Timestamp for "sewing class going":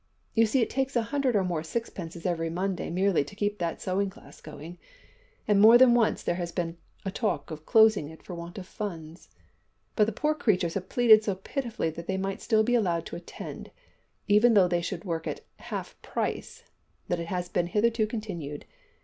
3.83-4.79